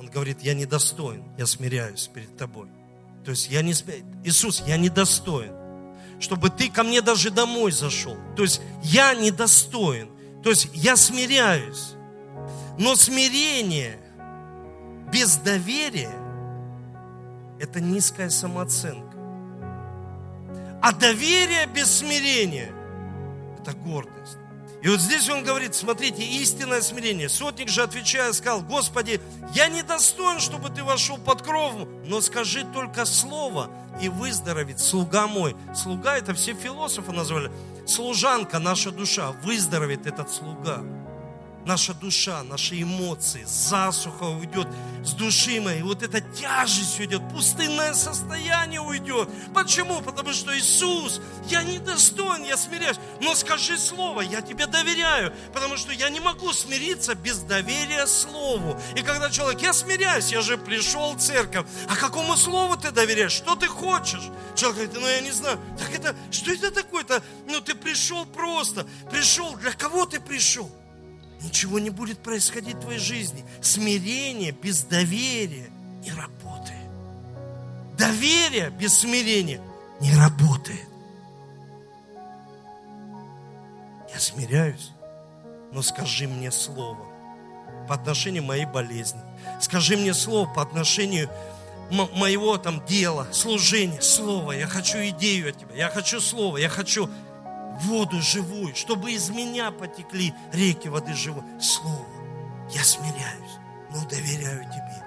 [0.00, 2.68] Он говорит, я недостоин, я смиряюсь перед Тобой.
[3.24, 3.72] То есть я не.
[4.24, 5.63] Иисус, я недостоин
[6.20, 8.16] чтобы ты ко мне даже домой зашел.
[8.36, 10.10] То есть я недостоин.
[10.42, 11.94] То есть я смиряюсь.
[12.78, 13.98] Но смирение
[15.12, 16.12] без доверия–
[17.60, 19.16] это низкая самооценка.
[20.82, 22.72] А доверие без смирения–
[23.58, 24.38] это гордость.
[24.84, 27.30] И вот здесь он говорит, смотрите, истинное смирение.
[27.30, 29.18] Сотник же, отвечая, сказал, Господи,
[29.54, 33.70] я не достоин, чтобы ты вошел под крову, но скажи только слово,
[34.02, 35.56] и выздоровит слуга мой.
[35.74, 37.50] Слуга, это все философы назвали.
[37.86, 40.82] Служанка, наша душа, выздоровит этот слуга
[41.64, 44.68] наша душа, наши эмоции, засуха уйдет
[45.02, 49.28] с души моей, вот эта тяжесть уйдет, пустынное состояние уйдет.
[49.54, 50.00] Почему?
[50.02, 55.92] Потому что Иисус, я недостоин, я смиряюсь, но скажи слово, я тебе доверяю, потому что
[55.92, 58.78] я не могу смириться без доверия слову.
[58.96, 63.32] И когда человек, я смиряюсь, я же пришел в церковь, а какому слову ты доверяешь?
[63.32, 64.30] Что ты хочешь?
[64.54, 67.22] Человек говорит, ну я не знаю, так это, что это такое-то?
[67.46, 70.70] Ну ты пришел просто, пришел, для кого ты пришел?
[71.44, 73.44] Ничего не будет происходить в твоей жизни.
[73.60, 75.68] Смирение без доверия
[76.02, 76.88] не работает.
[77.96, 79.60] Доверие без смирения
[80.00, 80.88] не работает.
[84.12, 84.90] Я смиряюсь,
[85.72, 87.04] но скажи мне слово
[87.88, 89.20] по отношению моей болезни.
[89.60, 91.28] Скажи мне слово по отношению
[91.90, 94.52] моего там дела, служения, слово.
[94.52, 97.10] Я хочу идею от тебя, я хочу слово, я хочу
[97.82, 101.44] воду живую, чтобы из меня потекли реки воды живой.
[101.60, 102.06] Слово,
[102.70, 103.58] я смиряюсь,
[103.90, 105.04] но доверяю Тебе.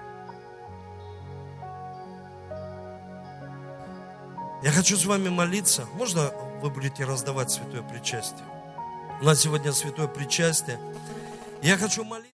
[4.62, 5.86] Я хочу с вами молиться.
[5.94, 8.44] Можно вы будете раздавать святое причастие?
[9.20, 10.78] У нас сегодня святое причастие.
[11.62, 12.26] Я хочу молиться.